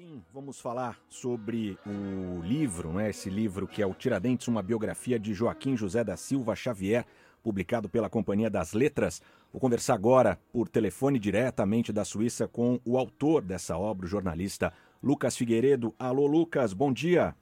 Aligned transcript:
Sim, 0.00 0.24
vamos 0.32 0.58
falar 0.58 0.98
sobre 1.10 1.76
o 1.84 2.40
livro, 2.40 2.90
né? 2.90 3.10
esse 3.10 3.28
livro 3.28 3.68
que 3.68 3.82
é 3.82 3.86
o 3.86 3.92
Tiradentes, 3.92 4.48
uma 4.48 4.62
biografia 4.62 5.18
de 5.18 5.34
Joaquim 5.34 5.76
José 5.76 6.02
da 6.02 6.16
Silva 6.16 6.56
Xavier, 6.56 7.04
publicado 7.42 7.86
pela 7.86 8.08
Companhia 8.08 8.48
das 8.48 8.72
Letras. 8.72 9.20
Vou 9.52 9.60
conversar 9.60 9.92
agora 9.92 10.40
por 10.50 10.70
telefone 10.70 11.18
diretamente 11.18 11.92
da 11.92 12.02
Suíça 12.02 12.48
com 12.48 12.80
o 12.82 12.96
autor 12.96 13.42
dessa 13.42 13.76
obra, 13.76 14.06
o 14.06 14.08
jornalista 14.08 14.72
Lucas 15.02 15.36
Figueiredo. 15.36 15.94
Alô, 15.98 16.26
Lucas, 16.26 16.72
bom 16.72 16.90
dia. 16.90 17.36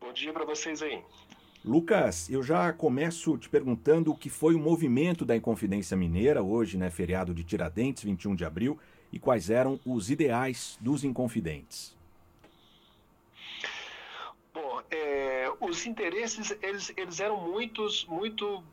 Bom 0.00 0.12
dia 0.12 0.32
para 0.32 0.44
vocês 0.44 0.82
aí. 0.82 1.00
Lucas, 1.64 2.28
eu 2.28 2.42
já 2.42 2.72
começo 2.72 3.38
te 3.38 3.48
perguntando 3.48 4.10
o 4.10 4.16
que 4.16 4.28
foi 4.28 4.56
o 4.56 4.58
movimento 4.58 5.24
da 5.24 5.36
Inconfidência 5.36 5.96
Mineira, 5.96 6.42
hoje, 6.42 6.76
né, 6.76 6.90
feriado 6.90 7.32
de 7.32 7.44
Tiradentes, 7.44 8.02
21 8.02 8.34
de 8.34 8.44
abril, 8.44 8.76
e 9.14 9.18
quais 9.20 9.48
eram 9.48 9.78
os 9.86 10.10
ideais 10.10 10.76
dos 10.80 11.04
Inconfidentes. 11.04 11.96
Bom, 14.52 14.82
é, 14.90 15.48
os 15.60 15.86
interesses 15.86 16.56
eles, 16.60 16.92
eles 16.96 17.20
eram 17.20 17.40
muitos, 17.40 18.04
muito 18.06 18.64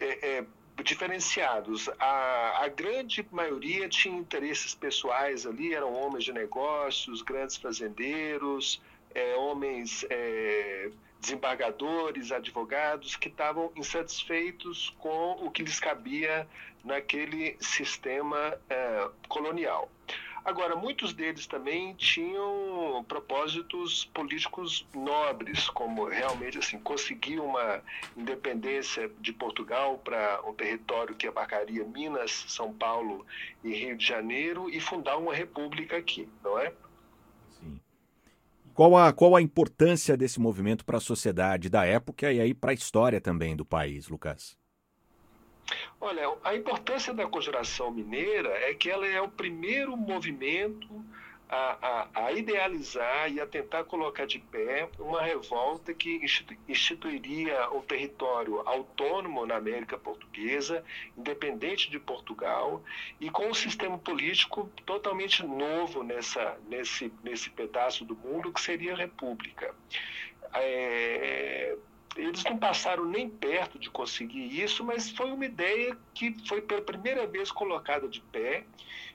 é, 0.00 0.38
é, 0.38 0.44
diferenciados. 0.82 1.88
A, 2.00 2.64
a, 2.64 2.68
grande 2.68 3.24
maioria 3.30 3.88
tinha 3.88 4.18
interesses 4.18 4.74
pessoais 4.74 5.46
ali, 5.46 5.72
eram 5.72 5.94
homens 5.94 6.24
de 6.24 6.32
negócios, 6.32 7.22
grandes 7.22 7.56
fazendeiros, 7.56 8.82
é, 9.14 9.36
homens 9.36 10.04
é, 10.10 10.90
desembargadores, 11.20 12.32
advogados 12.32 13.14
que 13.14 13.28
estavam 13.28 13.70
insatisfeitos 13.76 14.90
com 14.98 15.32
o 15.44 15.48
que 15.48 15.62
lhes 15.62 15.78
cabia 15.78 16.48
naquele 16.84 17.56
sistema 17.60 18.58
é, 18.68 19.08
colonial. 19.28 19.90
Agora, 20.42 20.74
muitos 20.74 21.12
deles 21.12 21.46
também 21.46 21.94
tinham 21.94 23.04
propósitos 23.06 24.06
políticos 24.06 24.86
nobres, 24.94 25.68
como 25.68 26.06
realmente 26.08 26.58
assim 26.58 26.78
conseguir 26.78 27.38
uma 27.38 27.82
independência 28.16 29.10
de 29.20 29.34
Portugal 29.34 29.98
para 29.98 30.40
um 30.46 30.54
território 30.54 31.14
que 31.14 31.26
abarcaria 31.26 31.84
Minas, 31.84 32.46
São 32.48 32.72
Paulo 32.72 33.26
e 33.62 33.74
Rio 33.74 33.96
de 33.96 34.06
Janeiro 34.06 34.70
e 34.70 34.80
fundar 34.80 35.18
uma 35.18 35.34
república 35.34 35.98
aqui, 35.98 36.26
não 36.42 36.58
é? 36.58 36.72
Qual 38.72 38.96
a, 38.96 39.12
qual 39.12 39.36
a 39.36 39.42
importância 39.42 40.16
desse 40.16 40.40
movimento 40.40 40.86
para 40.86 40.96
a 40.96 41.00
sociedade 41.00 41.68
da 41.68 41.84
época 41.84 42.32
e 42.32 42.40
aí 42.40 42.54
para 42.54 42.70
a 42.70 42.74
história 42.74 43.20
também 43.20 43.54
do 43.54 43.64
país, 43.64 44.08
Lucas? 44.08 44.59
Olha, 46.00 46.34
a 46.44 46.54
importância 46.54 47.12
da 47.12 47.26
conjuração 47.26 47.90
mineira 47.90 48.48
é 48.48 48.74
que 48.74 48.90
ela 48.90 49.06
é 49.06 49.20
o 49.20 49.28
primeiro 49.28 49.96
movimento 49.96 50.88
a, 51.50 52.06
a, 52.14 52.26
a, 52.26 52.32
idealizar 52.32 53.30
e 53.30 53.40
a 53.40 53.46
tentar 53.46 53.82
colocar 53.82 54.24
de 54.24 54.38
pé 54.38 54.88
uma 55.00 55.20
revolta 55.20 55.92
que 55.92 56.20
instituiria 56.68 57.68
um 57.72 57.80
território 57.80 58.60
autônomo 58.60 59.44
na 59.44 59.56
América 59.56 59.98
Portuguesa, 59.98 60.84
independente 61.18 61.90
de 61.90 61.98
Portugal, 61.98 62.84
e 63.20 63.28
com 63.28 63.48
um 63.48 63.54
sistema 63.54 63.98
político 63.98 64.70
totalmente 64.86 65.44
novo 65.44 66.04
nessa, 66.04 66.56
nesse, 66.68 67.12
nesse 67.24 67.50
pedaço 67.50 68.04
do 68.04 68.14
mundo, 68.14 68.52
que 68.52 68.60
seria 68.60 68.92
a 68.92 68.96
República. 68.96 69.74
É, 70.54 71.76
eles 72.16 72.42
não 72.44 72.58
passaram 72.58 73.04
nem 73.04 73.28
perto 73.28 73.78
de 73.78 73.88
conseguir 73.90 74.60
isso, 74.60 74.84
mas 74.84 75.10
foi 75.10 75.30
uma 75.30 75.44
ideia 75.44 75.96
que 76.12 76.34
foi 76.46 76.60
pela 76.60 76.82
primeira 76.82 77.26
vez 77.26 77.52
colocada 77.52 78.08
de 78.08 78.20
pé 78.20 78.64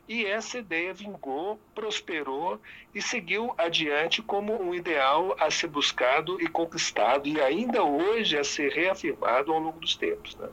e 0.08 0.26
essa 0.26 0.60
ideia 0.60 0.94
vingou, 0.94 1.60
prosperou 1.74 2.62
e 2.94 3.02
seguiu 3.02 3.54
adiante 3.58 4.22
como 4.22 4.62
um 4.62 4.74
ideal 4.74 5.36
a 5.40 5.50
ser 5.50 5.68
buscado 5.68 6.40
e 6.42 6.48
conquistado 6.48 7.28
e 7.28 7.42
ainda 7.42 7.84
hoje 7.84 8.38
a 8.38 8.44
ser 8.44 8.72
reafirmado 8.72 9.52
ao 9.52 9.60
longo 9.60 9.80
dos 9.80 9.96
tempos. 9.96 10.36
Né? 10.36 10.50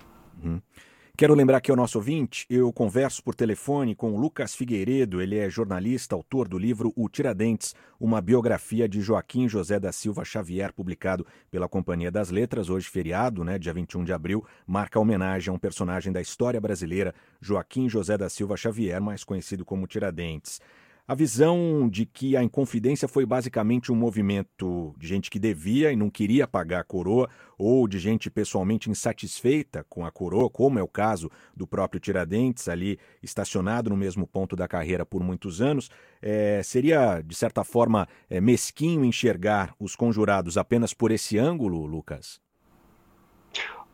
Quero 1.15 1.35
lembrar 1.35 1.61
que 1.61 1.71
ao 1.71 1.77
nosso 1.77 1.99
ouvinte, 1.99 2.47
eu 2.49 2.73
converso 2.73 3.23
por 3.23 3.35
telefone 3.35 3.95
com 3.95 4.19
Lucas 4.19 4.55
Figueiredo, 4.55 5.21
ele 5.21 5.39
é 5.39 5.49
jornalista, 5.49 6.15
autor 6.15 6.49
do 6.49 6.59
livro 6.59 6.91
O 6.97 7.07
Tiradentes, 7.07 7.75
uma 8.01 8.19
biografia 8.23 8.89
de 8.89 9.03
Joaquim 9.03 9.47
José 9.47 9.79
da 9.79 9.93
Silva 9.93 10.25
Xavier, 10.25 10.73
publicado 10.73 11.27
pela 11.51 11.69
Companhia 11.69 12.11
das 12.11 12.31
Letras, 12.31 12.71
hoje 12.71 12.89
feriado, 12.89 13.45
né, 13.45 13.59
dia 13.59 13.75
21 13.75 14.05
de 14.05 14.13
abril, 14.13 14.43
marca 14.67 14.99
homenagem 14.99 15.53
a 15.53 15.55
um 15.55 15.59
personagem 15.59 16.11
da 16.11 16.21
história 16.21 16.61
brasileira, 16.61 17.15
Joaquim 17.43 17.91
José 17.91 18.17
da 18.17 18.31
Silva 18.31 18.57
Xavier, 18.57 19.01
mais 19.01 19.23
conhecido 19.23 19.67
como 19.67 19.87
Tiradentes. 19.87 20.63
A 21.07 21.17
visão 21.17 21.89
de 21.89 22.07
que 22.07 22.37
a 22.37 22.45
Inconfidência 22.45 23.09
foi 23.09 23.27
basicamente 23.27 23.91
um 23.91 23.97
movimento 23.97 24.95
de 24.97 25.09
gente 25.09 25.31
que 25.31 25.39
devia 25.39 25.91
e 25.91 25.97
não 25.97 26.09
queria 26.09 26.47
pagar 26.47 26.79
a 26.79 26.85
coroa, 26.85 27.29
ou 27.59 27.89
de 27.89 27.99
gente 27.99 28.31
pessoalmente 28.31 28.89
insatisfeita 28.89 29.85
com 29.89 30.07
a 30.07 30.13
coroa, 30.13 30.49
como 30.49 30.79
é 30.79 30.83
o 30.83 30.87
caso 30.87 31.29
do 31.57 31.67
próprio 31.67 32.01
Tiradentes, 32.01 32.69
ali 32.69 33.01
estacionado 33.21 33.91
no 33.91 33.97
mesmo 33.97 34.29
ponto 34.29 34.55
da 34.55 34.69
carreira 34.69 35.05
por 35.05 35.25
muitos 35.25 35.61
anos, 35.61 35.91
é, 36.21 36.63
seria, 36.63 37.21
de 37.21 37.35
certa 37.35 37.65
forma, 37.65 38.07
é, 38.31 38.41
mesquinho 38.41 39.05
enxergar 39.05 39.75
os 39.81 39.97
conjurados 39.97 40.57
apenas 40.57 40.95
por 40.95 41.11
esse 41.11 41.37
ângulo, 41.37 41.85
Lucas? 41.85 42.41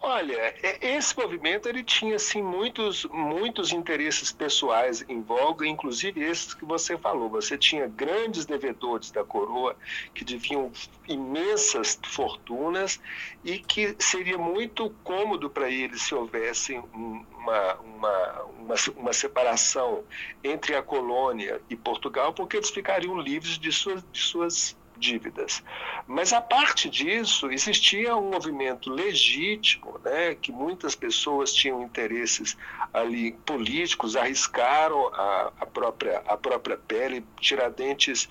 Olha, 0.01 0.55
é, 0.63 0.79
esse 0.95 1.17
movimento 1.19 1.69
ele 1.69 1.83
tinha 1.83 2.17
assim 2.17 2.41
muitos 2.41 3.05
muitos 3.07 3.73
interesses 3.73 4.31
pessoais 4.31 5.05
em 5.09 5.21
voga, 5.21 5.67
inclusive 5.67 6.23
esses 6.23 6.55
que 6.55 6.65
você 6.65 6.97
falou. 6.97 7.29
Você 7.31 7.59
tinha 7.59 7.89
grandes 7.89 8.47
devedores 8.47 9.11
da 9.11 9.25
coroa 9.25 9.77
que 10.15 10.25
deviam 10.25 10.71
imensas 11.09 11.99
fortunas 12.05 13.01
e 13.45 13.59
que 13.59 13.97
seria 13.99 14.39
muito 14.39 14.89
cômodo 15.03 15.51
para 15.51 15.69
eles 15.69 16.03
se 16.03 16.15
houvesse 16.15 16.81
uma, 16.95 17.75
uma, 17.81 18.43
uma, 18.43 18.75
uma 18.97 19.13
separação 19.13 20.05
entre 20.45 20.77
a 20.77 20.83
colônia 20.83 21.61
e 21.69 21.75
Portugal, 21.75 22.33
porque 22.33 22.57
eles 22.57 22.71
ficariam 22.71 23.19
livres 23.19 23.59
de 23.59 23.73
suas, 23.73 24.05
de 24.13 24.21
suas 24.21 24.77
dívidas. 24.99 25.63
Mas 26.07 26.33
a 26.33 26.41
parte 26.41 26.89
disso, 26.91 27.51
existia 27.51 28.17
um 28.17 28.31
movimento 28.31 28.91
legítimo, 28.91 29.99
né, 30.05 30.35
que 30.35 30.53
muitas 30.53 30.95
pessoas 30.95 31.53
tinham 31.53 31.83
interesses 31.83 32.57
ali 32.93 33.33
políticos, 33.47 34.17
arriscaram 34.17 35.09
a, 35.15 35.53
a 35.61 35.67
própria, 35.67 36.23
a 36.27 36.37
própria 36.37 36.77
pele. 36.77 37.25
Tiradentes 37.41 38.29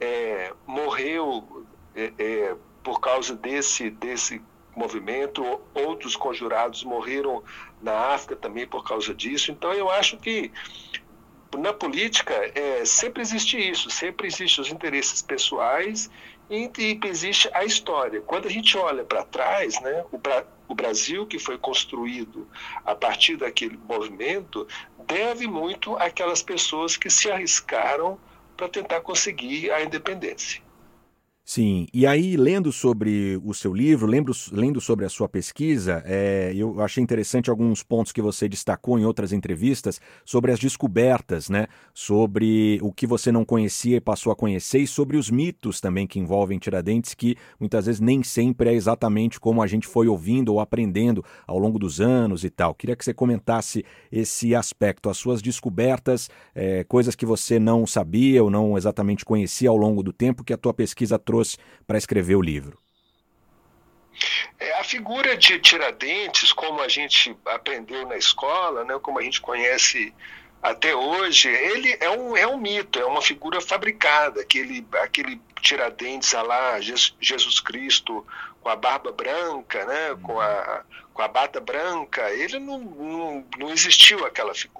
é, 0.00 0.52
morreu 0.66 1.66
é, 1.94 2.12
é, 2.18 2.56
por 2.82 3.00
causa 3.00 3.34
desse, 3.34 3.90
desse 3.90 4.40
movimento, 4.74 5.60
outros 5.74 6.16
conjurados 6.16 6.84
morreram 6.84 7.42
na 7.82 7.92
África 8.14 8.36
também 8.36 8.66
por 8.66 8.84
causa 8.84 9.14
disso. 9.14 9.50
Então 9.50 9.72
eu 9.72 9.90
acho 9.90 10.16
que 10.16 10.50
na 11.58 11.72
política 11.72 12.32
é, 12.54 12.84
sempre 12.84 13.22
existe 13.22 13.56
isso, 13.58 13.90
sempre 13.90 14.26
existem 14.26 14.62
os 14.62 14.70
interesses 14.70 15.20
pessoais 15.20 16.10
e, 16.48 16.70
e, 16.78 17.00
existe 17.04 17.48
a 17.52 17.64
história. 17.64 18.20
Quando 18.20 18.46
a 18.46 18.50
gente 18.50 18.76
olha 18.76 19.04
para 19.04 19.24
trás, 19.24 19.80
né, 19.80 20.04
o, 20.12 20.20
o 20.68 20.74
Brasil 20.74 21.26
que 21.26 21.38
foi 21.38 21.58
construído 21.58 22.48
a 22.84 22.94
partir 22.94 23.36
daquele 23.36 23.76
movimento 23.76 24.66
deve 25.06 25.46
muito 25.46 25.96
àquelas 25.96 26.42
pessoas 26.42 26.96
que 26.96 27.10
se 27.10 27.30
arriscaram 27.30 28.18
para 28.56 28.68
tentar 28.68 29.00
conseguir 29.00 29.70
a 29.70 29.82
independência. 29.82 30.62
Sim, 31.52 31.88
e 31.92 32.06
aí, 32.06 32.36
lendo 32.36 32.70
sobre 32.70 33.36
o 33.44 33.52
seu 33.52 33.74
livro, 33.74 34.06
lembro, 34.06 34.32
lendo 34.52 34.80
sobre 34.80 35.04
a 35.04 35.08
sua 35.08 35.28
pesquisa, 35.28 36.00
é, 36.06 36.52
eu 36.54 36.80
achei 36.80 37.02
interessante 37.02 37.50
alguns 37.50 37.82
pontos 37.82 38.12
que 38.12 38.22
você 38.22 38.48
destacou 38.48 38.96
em 38.96 39.04
outras 39.04 39.32
entrevistas 39.32 40.00
sobre 40.24 40.52
as 40.52 40.60
descobertas, 40.60 41.50
né? 41.50 41.66
Sobre 41.92 42.78
o 42.82 42.92
que 42.92 43.04
você 43.04 43.32
não 43.32 43.44
conhecia 43.44 43.96
e 43.96 44.00
passou 44.00 44.30
a 44.30 44.36
conhecer, 44.36 44.78
e 44.78 44.86
sobre 44.86 45.16
os 45.16 45.28
mitos 45.28 45.80
também 45.80 46.06
que 46.06 46.20
envolvem 46.20 46.56
Tiradentes, 46.56 47.14
que 47.14 47.34
muitas 47.58 47.86
vezes 47.86 48.00
nem 48.00 48.22
sempre 48.22 48.70
é 48.70 48.72
exatamente 48.72 49.40
como 49.40 49.60
a 49.60 49.66
gente 49.66 49.88
foi 49.88 50.06
ouvindo 50.06 50.52
ou 50.52 50.60
aprendendo 50.60 51.24
ao 51.48 51.58
longo 51.58 51.80
dos 51.80 52.00
anos 52.00 52.44
e 52.44 52.50
tal. 52.50 52.76
Queria 52.76 52.94
que 52.94 53.04
você 53.04 53.12
comentasse 53.12 53.84
esse 54.12 54.54
aspecto, 54.54 55.10
as 55.10 55.16
suas 55.16 55.42
descobertas, 55.42 56.30
é, 56.54 56.84
coisas 56.84 57.16
que 57.16 57.26
você 57.26 57.58
não 57.58 57.88
sabia 57.88 58.40
ou 58.40 58.48
não 58.48 58.78
exatamente 58.78 59.24
conhecia 59.24 59.68
ao 59.68 59.76
longo 59.76 60.00
do 60.00 60.12
tempo, 60.12 60.44
que 60.44 60.52
a 60.52 60.56
tua 60.56 60.72
pesquisa 60.72 61.18
trouxe 61.18 61.39
para 61.86 61.98
escrever 61.98 62.36
o 62.36 62.42
livro? 62.42 62.78
É, 64.58 64.78
a 64.78 64.84
figura 64.84 65.36
de 65.36 65.58
Tiradentes, 65.58 66.52
como 66.52 66.80
a 66.80 66.88
gente 66.88 67.36
aprendeu 67.46 68.06
na 68.06 68.16
escola, 68.16 68.84
né, 68.84 68.98
como 69.00 69.18
a 69.18 69.22
gente 69.22 69.40
conhece 69.40 70.12
até 70.62 70.94
hoje, 70.94 71.48
ele 71.48 71.96
é 72.00 72.10
um, 72.10 72.36
é 72.36 72.46
um 72.46 72.58
mito, 72.58 72.98
é 72.98 73.04
uma 73.04 73.22
figura 73.22 73.60
fabricada, 73.60 74.42
aquele, 74.42 74.86
aquele 75.02 75.40
Tiradentes 75.62 76.32
lá, 76.32 76.78
Jesus 76.80 77.60
Cristo 77.60 78.26
com 78.60 78.68
a 78.68 78.76
barba 78.76 79.10
branca, 79.10 79.84
né, 79.86 80.16
com, 80.22 80.38
a, 80.40 80.84
com 81.14 81.22
a 81.22 81.28
bata 81.28 81.60
branca, 81.60 82.30
ele 82.30 82.58
não, 82.58 82.78
não, 82.78 83.46
não 83.58 83.70
existiu 83.70 84.24
aquela 84.26 84.54
figura. 84.54 84.79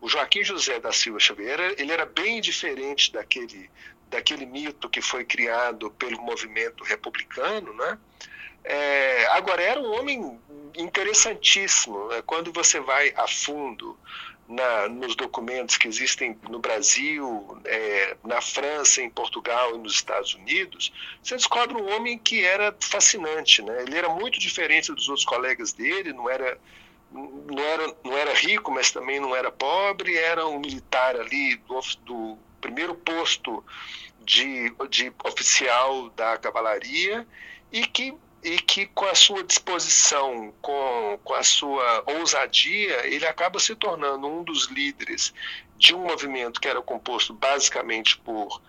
O 0.00 0.08
Joaquim 0.08 0.44
José 0.44 0.78
da 0.80 0.92
Silva 0.92 1.18
Xavier, 1.18 1.74
ele 1.78 1.92
era 1.92 2.06
bem 2.06 2.40
diferente 2.40 3.12
daquele, 3.12 3.70
daquele 4.08 4.46
mito 4.46 4.88
que 4.88 5.00
foi 5.00 5.24
criado 5.24 5.90
pelo 5.92 6.20
movimento 6.20 6.84
republicano, 6.84 7.72
né? 7.74 7.98
É, 8.68 9.26
agora, 9.28 9.62
era 9.62 9.80
um 9.80 9.92
homem 9.96 10.40
interessantíssimo. 10.76 12.08
Né? 12.08 12.22
Quando 12.26 12.52
você 12.52 12.80
vai 12.80 13.12
a 13.16 13.28
fundo 13.28 13.96
na, 14.48 14.88
nos 14.88 15.14
documentos 15.14 15.76
que 15.76 15.86
existem 15.86 16.36
no 16.48 16.58
Brasil, 16.58 17.60
é, 17.64 18.16
na 18.24 18.40
França, 18.40 19.00
em 19.00 19.08
Portugal 19.08 19.76
e 19.76 19.78
nos 19.78 19.94
Estados 19.94 20.34
Unidos, 20.34 20.92
você 21.22 21.36
descobre 21.36 21.76
um 21.76 21.94
homem 21.94 22.18
que 22.18 22.44
era 22.44 22.74
fascinante. 22.80 23.62
Né? 23.62 23.82
Ele 23.82 23.96
era 23.96 24.08
muito 24.08 24.38
diferente 24.40 24.92
dos 24.92 25.08
outros 25.08 25.24
colegas 25.24 25.72
dele, 25.72 26.12
não 26.12 26.28
era, 26.28 26.58
não 27.16 27.62
era, 27.62 27.96
não 28.04 28.16
era 28.16 28.34
rico, 28.34 28.70
mas 28.70 28.90
também 28.90 29.18
não 29.18 29.34
era 29.34 29.50
pobre, 29.50 30.16
era 30.16 30.46
um 30.46 30.60
militar 30.60 31.16
ali 31.16 31.56
do, 31.56 31.80
do 32.04 32.38
primeiro 32.60 32.94
posto 32.94 33.64
de, 34.20 34.70
de 34.90 35.12
oficial 35.24 36.10
da 36.10 36.36
cavalaria 36.36 37.26
e 37.72 37.86
que 37.86 38.14
e 38.44 38.58
que 38.60 38.86
com 38.86 39.06
a 39.06 39.14
sua 39.14 39.42
disposição, 39.42 40.54
com, 40.62 41.18
com 41.24 41.34
a 41.34 41.42
sua 41.42 42.04
ousadia, 42.06 43.04
ele 43.04 43.26
acaba 43.26 43.58
se 43.58 43.74
tornando 43.74 44.24
um 44.24 44.44
dos 44.44 44.66
líderes 44.66 45.34
de 45.76 45.92
um 45.92 46.06
movimento 46.06 46.60
que 46.60 46.68
era 46.68 46.80
composto 46.80 47.34
basicamente 47.34 48.16
por 48.18 48.62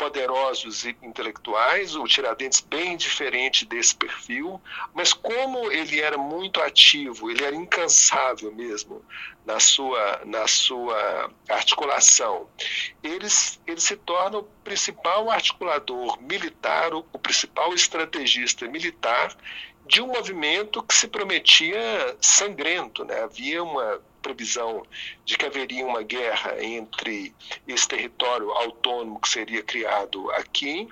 poderosos 0.00 0.86
e 0.86 0.96
intelectuais, 1.02 1.94
o 1.94 2.04
Tiradentes 2.04 2.60
bem 2.62 2.96
diferente 2.96 3.66
desse 3.66 3.94
perfil, 3.94 4.58
mas 4.94 5.12
como 5.12 5.70
ele 5.70 6.00
era 6.00 6.16
muito 6.16 6.58
ativo, 6.62 7.30
ele 7.30 7.44
era 7.44 7.54
incansável 7.54 8.50
mesmo 8.50 9.04
na 9.44 9.60
sua, 9.60 10.22
na 10.24 10.48
sua 10.48 11.30
articulação, 11.50 12.48
ele, 13.02 13.26
ele 13.66 13.80
se 13.80 13.94
torna 13.94 14.38
o 14.38 14.42
principal 14.64 15.30
articulador 15.30 16.18
militar, 16.22 16.94
o, 16.94 17.04
o 17.12 17.18
principal 17.18 17.74
estrategista 17.74 18.66
militar 18.66 19.36
de 19.90 20.00
um 20.00 20.06
movimento 20.06 20.82
que 20.84 20.94
se 20.94 21.08
prometia 21.08 22.16
sangrento. 22.20 23.04
Né? 23.04 23.20
Havia 23.22 23.62
uma 23.62 24.00
previsão 24.22 24.86
de 25.24 25.36
que 25.36 25.44
haveria 25.44 25.84
uma 25.84 26.02
guerra 26.02 26.62
entre 26.62 27.34
esse 27.66 27.88
território 27.88 28.50
autônomo 28.52 29.18
que 29.18 29.28
seria 29.28 29.62
criado 29.62 30.30
aqui 30.32 30.88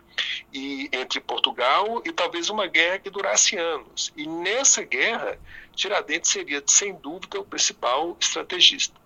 e 0.53 0.89
entre 0.93 1.21
Portugal 1.21 2.03
e 2.05 2.12
talvez 2.12 2.50
uma 2.50 2.67
guerra 2.67 2.99
que 2.99 3.11
durasse 3.11 3.56
anos. 3.56 4.12
E 4.17 4.27
nessa 4.27 4.83
guerra, 4.83 5.39
Tiradentes 5.77 6.31
seria 6.33 6.62
sem 6.67 6.95
dúvida 6.95 7.39
o 7.39 7.45
principal 7.45 8.17
estrategista 8.19 8.99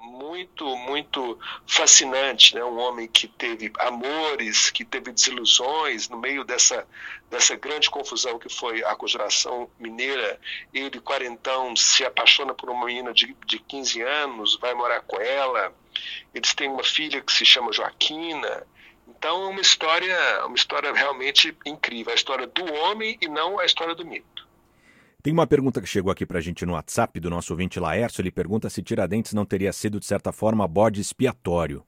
muito, 0.00 0.64
muito 0.76 1.38
fascinante, 1.66 2.54
né? 2.54 2.64
Um 2.64 2.78
homem 2.78 3.06
que 3.06 3.28
teve 3.28 3.72
amores, 3.78 4.70
que 4.70 4.84
teve 4.84 5.12
desilusões 5.12 6.08
no 6.08 6.18
meio 6.18 6.44
dessa, 6.44 6.86
dessa 7.30 7.56
grande 7.56 7.90
confusão 7.90 8.38
que 8.38 8.48
foi 8.48 8.82
a 8.84 8.94
conjuração 8.94 9.70
mineira. 9.78 10.40
Ele, 10.72 11.00
quarentão, 11.00 11.74
se 11.76 12.04
apaixona 12.04 12.54
por 12.54 12.70
uma 12.70 12.86
menina 12.86 13.12
de, 13.12 13.36
de 13.46 13.58
15 13.58 14.02
anos, 14.02 14.58
vai 14.60 14.74
morar 14.74 15.00
com 15.02 15.20
ela. 15.20 15.74
Eles 16.34 16.54
têm 16.54 16.68
uma 16.68 16.84
filha 16.84 17.20
que 17.20 17.32
se 17.32 17.44
chama 17.44 17.72
Joaquina. 17.72 18.66
Então, 19.08 19.44
é 19.44 19.46
uma 19.48 19.60
história, 19.60 20.46
uma 20.46 20.56
história 20.56 20.92
realmente 20.92 21.56
incrível, 21.66 22.12
a 22.12 22.16
história 22.16 22.46
do 22.46 22.72
homem 22.72 23.18
e 23.20 23.28
não 23.28 23.58
a 23.58 23.66
história 23.66 23.94
do 23.94 24.04
mito. 24.04 24.39
Tem 25.22 25.32
uma 25.32 25.46
pergunta 25.46 25.82
que 25.82 25.86
chegou 25.86 26.10
aqui 26.10 26.24
para 26.24 26.38
a 26.38 26.40
gente 26.40 26.64
no 26.64 26.72
WhatsApp 26.72 27.20
do 27.20 27.28
nosso 27.28 27.52
ouvinte 27.52 27.78
Laércio. 27.78 28.22
Ele 28.22 28.30
pergunta 28.30 28.70
se 28.70 28.82
Tiradentes 28.82 29.34
não 29.34 29.44
teria 29.44 29.72
sido, 29.72 30.00
de 30.00 30.06
certa 30.06 30.32
forma, 30.32 30.66
bode 30.66 31.00
expiatório. 31.00 31.84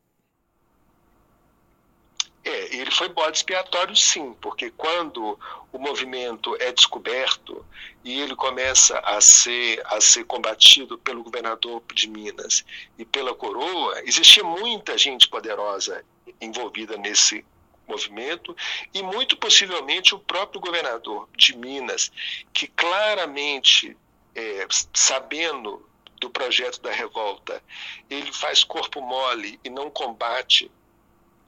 É, 2.45 2.77
ele 2.77 2.91
foi 2.91 3.09
bode 3.09 3.39
expiatório 3.39 3.97
sim, 3.97 4.35
porque 4.41 4.71
quando 4.73 5.39
o 5.73 5.79
movimento 5.79 6.55
é 6.61 6.73
descoberto 6.73 7.65
e 8.05 8.21
ele 8.21 8.37
começa 8.37 8.99
a 8.99 9.21
ser, 9.21 9.81
a 9.87 10.01
ser 10.01 10.25
combatido 10.25 10.99
pelo 10.99 11.23
governador 11.23 11.83
de 11.95 12.09
Minas 12.09 12.65
e 12.99 13.05
pela 13.05 13.35
coroa, 13.35 14.03
existia 14.05 14.45
muita 14.45 14.99
gente 14.99 15.29
poderosa 15.29 16.05
envolvida 16.41 16.97
nesse 16.99 17.45
movimento 17.93 18.57
e 18.93 19.03
muito 19.03 19.37
possivelmente 19.37 20.15
o 20.15 20.19
próprio 20.19 20.61
governador 20.61 21.29
de 21.37 21.57
Minas, 21.57 22.11
que 22.53 22.67
claramente, 22.67 23.97
é, 24.35 24.67
sabendo 24.93 25.87
do 26.21 26.31
projeto 26.31 26.81
da 26.81 26.91
revolta, 26.91 27.63
ele 28.09 28.33
faz 28.33 28.65
corpo 28.65 29.01
mole 29.01 29.59
e 29.65 29.69
não 29.69 29.91
combate 29.91 30.71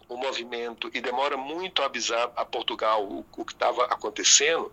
o 0.09 0.17
movimento 0.17 0.91
e 0.93 1.01
demora 1.01 1.37
muito 1.37 1.81
a 1.81 1.87
avisar 1.87 2.31
a 2.37 2.45
Portugal 2.45 3.05
o, 3.05 3.25
o 3.37 3.45
que 3.45 3.53
estava 3.53 3.85
acontecendo. 3.85 4.73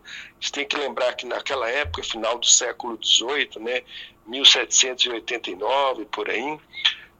Tem 0.52 0.68
que 0.68 0.76
lembrar 0.76 1.14
que 1.14 1.26
naquela 1.26 1.70
época, 1.70 2.04
final 2.04 2.38
do 2.38 2.46
século 2.46 3.00
XVIII, 3.02 3.60
né, 3.60 3.84
1789 4.26 6.06
por 6.06 6.30
aí, 6.30 6.60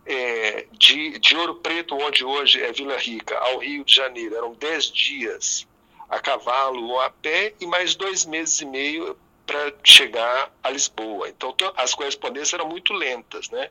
é, 0.06 0.66
de, 0.72 1.20
de 1.20 1.36
Ouro 1.36 1.56
Preto, 1.56 1.96
onde 1.96 2.24
hoje 2.24 2.62
é 2.62 2.72
Vila 2.72 2.98
Rica, 2.98 3.38
ao 3.38 3.60
Rio 3.60 3.84
de 3.84 3.94
Janeiro, 3.94 4.36
eram 4.36 4.54
dez 4.54 4.86
dias 4.92 5.68
a 6.10 6.20
cavalo 6.20 6.90
ou 6.90 7.00
a 7.00 7.10
pé 7.10 7.54
e 7.60 7.66
mais 7.66 7.96
dois 7.96 8.26
meses 8.26 8.60
e 8.60 8.66
meio 8.66 9.18
para 9.46 9.74
chegar 9.84 10.54
a 10.62 10.70
Lisboa. 10.70 11.30
Então 11.30 11.56
as 11.78 11.94
correspondências 11.94 12.54
eram 12.54 12.68
muito 12.68 12.94
lentas, 12.94 13.50
né? 13.50 13.70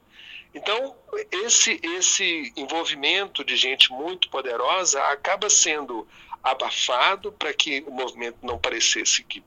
Então 0.54 0.96
esse 1.30 1.78
esse 1.82 2.52
envolvimento 2.56 3.44
de 3.44 3.56
gente 3.56 3.92
muito 3.92 4.30
poderosa 4.30 5.02
acaba 5.04 5.50
sendo 5.50 6.08
abafado 6.42 7.30
para 7.32 7.52
que 7.52 7.84
o 7.86 7.90
movimento 7.90 8.38
não 8.42 8.58
parecesse 8.58 9.22
que 9.22 9.42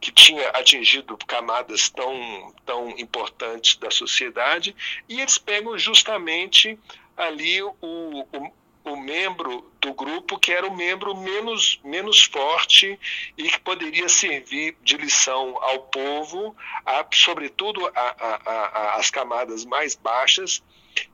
que 0.00 0.12
tinha 0.12 0.48
atingido 0.50 1.16
camadas 1.26 1.88
tão, 1.88 2.54
tão 2.64 2.90
importantes 2.98 3.76
da 3.76 3.90
sociedade, 3.90 4.74
e 5.08 5.20
eles 5.20 5.38
pegam 5.38 5.76
justamente 5.78 6.78
ali 7.16 7.62
o, 7.62 7.74
o, 7.80 8.52
o 8.84 8.96
membro 8.96 9.70
do 9.80 9.94
grupo 9.94 10.38
que 10.38 10.52
era 10.52 10.66
o 10.66 10.76
membro 10.76 11.16
menos, 11.16 11.80
menos 11.84 12.22
forte 12.22 12.98
e 13.36 13.50
que 13.50 13.60
poderia 13.60 14.08
servir 14.08 14.76
de 14.82 14.96
lição 14.96 15.56
ao 15.62 15.80
povo, 15.84 16.54
a, 16.84 17.04
sobretudo 17.12 17.80
as 18.96 19.10
camadas 19.10 19.64
mais 19.64 19.94
baixas, 19.94 20.62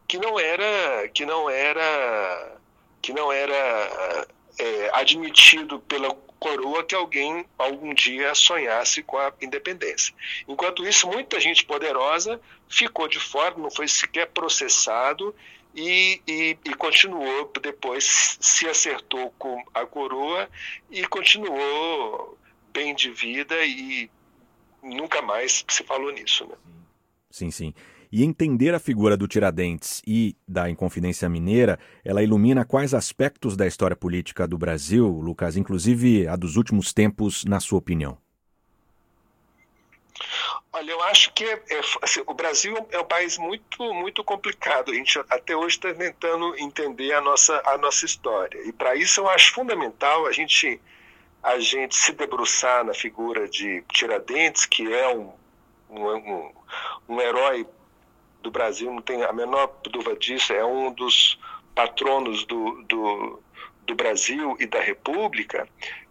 que 0.07 0.19
não 0.19 0.39
era 0.39 1.09
que 1.09 1.25
não 1.25 1.49
era 1.49 2.59
que 3.01 3.13
não 3.13 3.33
era 3.33 4.29
é, 4.61 4.91
admitido 4.93 5.81
pela 5.81 6.15
coroa 6.39 6.85
que 6.85 6.95
alguém 6.95 7.47
algum 7.59 7.95
dia 7.95 8.35
sonhasse 8.35 9.03
com 9.03 9.17
a 9.17 9.33
independência. 9.41 10.15
Enquanto 10.47 10.87
isso, 10.87 11.07
muita 11.07 11.41
gente 11.41 11.65
poderosa 11.65 12.41
ficou 12.69 13.09
de 13.09 13.19
fora, 13.19 13.57
não 13.57 13.71
foi 13.71 13.89
sequer 13.89 14.27
processado 14.29 15.35
e, 15.75 16.21
e, 16.27 16.59
e, 16.65 16.75
continuou, 16.75 17.51
depois 17.63 18.39
se 18.41 18.69
acertou 18.69 19.33
com 19.39 19.63
a 19.73 19.87
coroa 19.87 20.49
e 20.91 21.07
continuou 21.07 22.37
bem 22.73 22.95
de 22.95 23.11
vida 23.11 23.55
e 23.65 24.11
nunca 24.83 25.23
mais 25.23 25.65
se 25.69 25.85
falou 25.85 26.11
nisso. 26.11 26.47
Né? 26.47 26.55
Sim, 27.31 27.51
sim. 27.51 27.75
E 28.13 28.25
entender 28.25 28.75
a 28.75 28.81
figura 28.81 29.17
do 29.17 29.29
Tiradentes 29.29 30.03
e 30.05 30.37
da 30.47 30.69
Inconfidência 30.69 31.29
Mineira, 31.29 31.79
ela 32.05 32.23
ilumina 32.23 32.65
quais 32.65 32.93
aspectos 32.93 33.57
da 33.57 33.67
história 33.67 33.95
política 33.97 34.49
do 34.49 34.59
Brasil, 34.59 35.07
Lucas, 35.07 35.57
inclusive 35.57 36.27
a 36.27 36.35
dos 36.35 36.57
últimos 36.57 36.93
tempos, 36.93 37.45
na 37.45 37.61
sua 37.61 37.79
opinião? 37.79 38.19
Olha, 40.73 40.91
eu 40.91 41.03
acho 41.03 41.33
que 41.33 41.45
é, 41.45 41.63
assim, 42.03 42.23
o 42.27 42.35
Brasil 42.35 42.77
é 42.91 42.99
um 42.99 43.05
país 43.05 43.39
muito, 43.39 43.95
muito 43.95 44.23
complicado. 44.25 44.91
A 44.91 44.95
gente 44.95 45.19
até 45.31 45.57
hoje 45.57 45.77
está 45.77 45.93
tentando 45.95 46.57
entender 46.59 47.13
a 47.13 47.21
nossa, 47.21 47.61
a 47.65 47.79
nossa 47.79 48.05
história. 48.05 48.61
E 48.67 48.73
para 48.73 48.95
isso 48.95 49.21
eu 49.21 49.29
acho 49.29 49.53
fundamental 49.53 50.27
a 50.27 50.33
gente, 50.33 50.81
a 51.43 51.59
gente 51.59 51.97
se 51.97 52.13
debruçar 52.13 52.85
na 52.85 52.95
figura 52.95 53.49
de 53.49 53.83
Tiradentes, 53.93 54.65
que 54.67 54.93
é 54.93 55.09
um, 55.09 55.33
um, 55.91 56.53
um 57.09 57.21
herói 57.21 57.67
do 58.43 58.51
Brasil, 58.51 58.93
não 58.93 59.03
tem 59.03 59.23
a 59.23 59.33
menor 59.33 59.73
dúvida 59.85 60.17
disso, 60.17 60.53
é 60.53 60.65
um 60.65 60.93
dos 60.93 61.39
patronos 61.75 62.45
do, 62.45 62.83
do, 62.83 63.43
do 63.87 63.95
Brasil 63.95 64.57
e 64.59 64.67
da 64.67 64.81
República, 64.81 65.69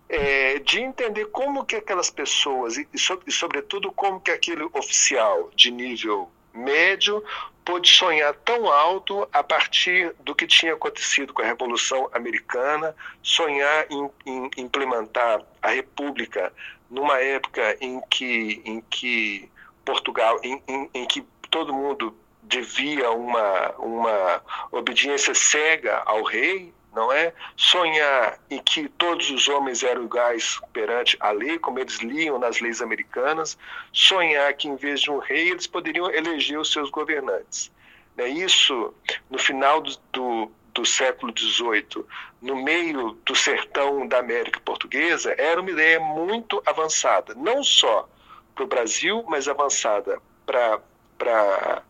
é, 0.07 0.59
de 0.59 0.81
entender 0.81 1.25
como 1.25 1.65
que 1.65 1.75
aquelas 1.75 2.09
pessoas, 2.09 2.77
e, 2.77 2.87
e, 2.93 3.31
sobretudo 3.31 3.91
como 3.91 4.19
que 4.19 4.31
aquele 4.31 4.63
oficial 4.73 5.51
de 5.55 5.69
nível 5.69 6.29
médio 6.53 7.23
pôde 7.63 7.87
sonhar 7.87 8.33
tão 8.33 8.67
alto 8.67 9.27
a 9.31 9.43
partir 9.43 10.15
do 10.21 10.33
que 10.33 10.47
tinha 10.47 10.73
acontecido 10.73 11.31
com 11.31 11.43
a 11.43 11.45
Revolução 11.45 12.09
Americana, 12.11 12.95
sonhar 13.21 13.85
em, 13.91 14.09
em 14.25 14.49
implementar 14.57 15.43
a 15.61 15.69
República 15.69 16.51
numa 16.89 17.19
época 17.19 17.77
em 17.79 18.01
que, 18.09 18.61
em 18.65 18.81
que 18.89 19.47
Portugal, 19.85 20.39
em, 20.43 20.61
em, 20.67 20.89
em 20.93 21.05
que 21.05 21.23
todo 21.49 21.73
mundo 21.73 22.15
devia 22.43 23.11
uma, 23.11 23.69
uma 23.77 24.41
obediência 24.71 25.33
cega 25.35 26.01
ao 26.05 26.23
rei, 26.23 26.73
não 26.93 27.11
é? 27.11 27.33
Sonhar 27.55 28.39
em 28.49 28.61
que 28.61 28.89
todos 28.89 29.29
os 29.29 29.47
homens 29.47 29.83
eram 29.83 30.05
iguais 30.05 30.59
perante 30.73 31.15
a 31.19 31.31
lei, 31.31 31.59
como 31.59 31.79
eles 31.79 31.97
liam 31.99 32.39
nas 32.39 32.59
leis 32.59 32.81
americanas, 32.81 33.57
sonhar 33.93 34.51
que 34.55 34.67
em 34.67 34.75
vez 34.75 35.01
de 35.01 35.11
um 35.11 35.19
rei 35.19 35.51
eles 35.51 35.67
poderiam 35.67 36.09
eleger 36.09 36.59
os 36.59 36.71
seus 36.71 36.89
governantes. 36.89 37.71
Né? 38.17 38.27
Isso, 38.27 38.93
no 39.29 39.37
final 39.37 39.81
do, 39.81 39.95
do, 40.11 40.51
do 40.73 40.85
século 40.85 41.31
XVIII, 41.37 42.03
no 42.41 42.55
meio 42.55 43.11
do 43.25 43.35
sertão 43.35 44.07
da 44.07 44.19
América 44.19 44.59
Portuguesa, 44.59 45.35
era 45.37 45.61
uma 45.61 45.69
ideia 45.69 45.99
muito 45.99 46.61
avançada, 46.65 47.35
não 47.35 47.63
só 47.63 48.09
para 48.55 48.63
o 48.63 48.67
Brasil, 48.67 49.23
mas 49.27 49.47
avançada 49.47 50.19
para 50.45 50.81
para 51.19 51.83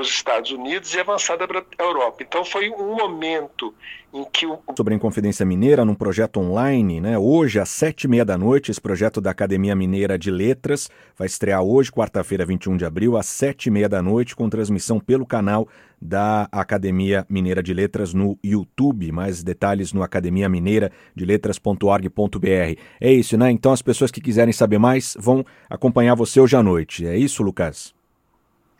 os 0.00 0.08
Estados 0.08 0.50
Unidos 0.52 0.94
e 0.94 1.00
avançada 1.00 1.48
para 1.48 1.64
a 1.76 1.82
Europa. 1.82 2.22
Então 2.22 2.44
foi 2.44 2.70
um 2.70 2.94
momento 2.94 3.74
em 4.14 4.24
que 4.24 4.46
o... 4.46 4.60
Sobre 4.76 4.94
a 4.94 4.96
Inconfidência 4.96 5.44
Mineira, 5.44 5.84
num 5.84 5.96
projeto 5.96 6.38
online, 6.38 7.00
né? 7.00 7.18
Hoje, 7.18 7.58
às 7.58 7.68
sete 7.68 8.04
e 8.04 8.08
meia 8.08 8.24
da 8.24 8.38
noite, 8.38 8.70
esse 8.70 8.80
projeto 8.80 9.20
da 9.20 9.30
Academia 9.30 9.74
Mineira 9.74 10.16
de 10.16 10.30
Letras 10.30 10.88
vai 11.16 11.26
estrear 11.26 11.60
hoje, 11.62 11.90
quarta-feira, 11.90 12.46
21 12.46 12.76
de 12.76 12.84
abril, 12.84 13.16
às 13.16 13.26
sete 13.26 13.66
e 13.66 13.72
meia 13.72 13.88
da 13.88 14.00
noite, 14.00 14.36
com 14.36 14.48
transmissão 14.48 15.00
pelo 15.00 15.26
canal 15.26 15.66
da 16.00 16.48
Academia 16.52 17.26
Mineira 17.28 17.60
de 17.60 17.74
Letras 17.74 18.14
no 18.14 18.38
YouTube. 18.42 19.10
Mais 19.10 19.42
detalhes 19.42 19.92
no 19.92 20.04
academiamineira-de-letras.org.br. 20.04 22.80
É 23.00 23.12
isso, 23.12 23.36
né? 23.36 23.50
Então 23.50 23.72
as 23.72 23.82
pessoas 23.82 24.12
que 24.12 24.20
quiserem 24.20 24.52
saber 24.52 24.78
mais 24.78 25.16
vão 25.18 25.44
acompanhar 25.68 26.14
você 26.14 26.40
hoje 26.40 26.54
à 26.56 26.62
noite. 26.62 27.04
É 27.04 27.16
isso, 27.16 27.42
Lucas? 27.42 27.97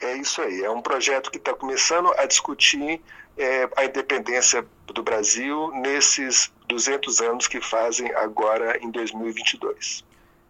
É 0.01 0.17
isso 0.17 0.41
aí. 0.41 0.63
É 0.63 0.71
um 0.71 0.81
projeto 0.81 1.31
que 1.31 1.39
está 1.39 1.55
começando 1.55 2.13
a 2.17 2.27
discutir 2.27 3.01
é, 3.37 3.69
a 3.77 3.85
independência 3.85 4.65
do 4.87 5.03
Brasil 5.03 5.71
nesses 5.73 6.53
200 6.67 7.21
anos 7.21 7.49
que 7.49 7.61
fazem 7.61 8.13
agora 8.15 8.79
em 8.79 8.91
2022. 8.91 10.05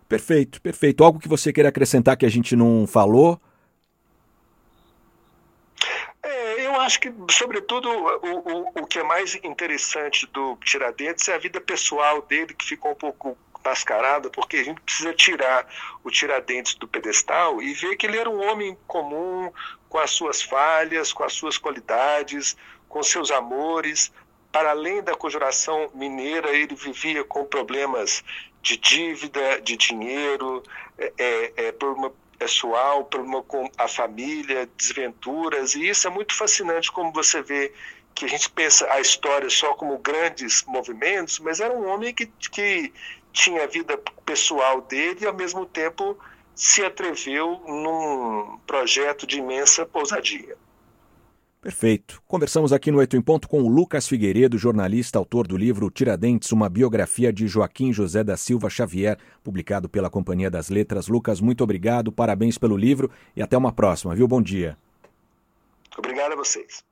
Perfeito, 0.09 0.61
perfeito. 0.61 1.05
Algo 1.05 1.19
que 1.19 1.29
você 1.29 1.53
queira 1.53 1.69
acrescentar 1.69 2.17
que 2.17 2.25
a 2.25 2.31
gente 2.31 2.57
não 2.57 2.87
falou? 2.87 3.41
É, 6.23 6.67
eu 6.67 6.81
acho 6.81 6.99
que, 7.01 7.13
sobretudo, 7.31 7.89
o, 7.89 8.27
o, 8.27 8.83
o 8.83 8.87
que 8.87 8.99
é 8.99 9.03
mais 9.03 9.35
interessante 9.37 10.27
do 10.27 10.57
Tiradentes 10.57 11.29
é 11.29 11.35
a 11.35 11.39
vida 11.39 11.61
pessoal 11.61 12.23
dele, 12.23 12.55
que 12.55 12.65
ficou 12.65 12.93
um 12.93 12.97
pouco 12.97 13.37
mascarada, 13.65 14.31
porque 14.31 14.57
a 14.59 14.65
gente 14.65 14.81
precisa 14.81 15.13
tirar 15.13 15.67
o 16.03 16.11
Tiradentes 16.11 16.75
do 16.75 16.89
pedestal 16.89 17.63
e 17.63 17.73
ver 17.75 17.97
que 17.97 18.07
ele 18.07 18.19
era 18.19 18.29
um 18.29 18.43
homem 18.49 18.77
comum, 18.87 19.53
com 19.89 19.99
as 19.99 20.11
suas 20.11 20.43
falhas, 20.43 21.13
com 21.13 21.25
as 21.25 21.33
suas 21.33 21.59
qualidades, 21.59 22.57
com 22.89 23.03
seus 23.03 23.31
amores. 23.31 24.13
Para 24.53 24.71
além 24.71 25.03
da 25.03 25.15
conjuração 25.15 25.91
mineira, 25.95 26.51
ele 26.51 26.75
vivia 26.75 27.25
com 27.25 27.45
problemas 27.45 28.25
de 28.63 28.77
dívida, 28.77 29.61
de 29.61 29.77
dinheiro, 29.77 30.63
é, 30.99 31.13
é, 31.19 31.53
é 31.69 31.73
problema 31.73 32.13
pessoal, 32.39 33.05
problema 33.05 33.43
com 33.43 33.71
a 33.77 33.89
família, 33.89 34.69
desventuras, 34.77 35.75
e 35.75 35.89
isso 35.89 36.07
é 36.07 36.11
muito 36.11 36.35
fascinante 36.35 36.91
como 36.93 37.13
você 37.13 37.43
vê 37.43 37.73
que 38.15 38.25
a 38.25 38.29
gente 38.29 38.51
pensa 38.51 38.91
a 38.93 39.01
história 39.01 39.49
só 39.49 39.75
como 39.75 39.99
grandes 39.99 40.65
movimentos, 40.65 41.39
mas 41.39 41.61
era 41.61 41.73
um 41.73 41.87
homem 41.87 42.13
que, 42.13 42.27
que 42.27 42.93
tinha 43.39 43.63
a 43.63 43.67
vida 43.67 43.97
pessoal 44.27 44.81
dele 44.81 45.21
e, 45.23 45.27
ao 45.27 45.33
mesmo 45.33 45.65
tempo, 45.65 46.19
se 46.55 46.85
atreveu 46.85 47.63
num 47.67 48.59
projeto 48.67 49.27
de 49.27 49.39
imensa 49.39 49.89
ousadia. 49.93 50.57
Perfeito. 51.61 52.21
Conversamos 52.27 52.73
aqui 52.73 52.91
no 52.91 52.99
Oito 52.99 53.17
em 53.17 53.23
Ponto 53.23 53.49
com 53.49 53.63
o 53.63 53.69
Lucas 53.69 54.09
Figueiredo, 54.09 54.59
jornalista, 54.59 55.19
autor 55.19 55.47
do 55.47 55.57
livro 55.57 55.91
Tiradentes, 55.91 56.51
uma 56.51 56.69
biografia 56.69 57.33
de 57.33 57.47
Joaquim 57.47 57.93
José 57.93 58.25
da 58.25 58.37
Silva 58.37 58.69
Xavier, 58.69 59.19
publicado 59.43 59.89
pela 59.89 60.11
Companhia 60.11 60.51
das 60.51 60.69
Letras. 60.69 61.07
Lucas, 61.09 61.41
muito 61.41 61.63
obrigado, 61.63 62.11
parabéns 62.11 62.59
pelo 62.59 62.77
livro 62.77 63.11
e 63.37 63.43
até 63.43 63.57
uma 63.57 63.73
próxima, 63.73 64.15
viu? 64.15 64.27
Bom 64.27 64.43
dia. 64.43 64.77
Obrigado 65.97 66.33
a 66.33 66.37
vocês. 66.37 66.85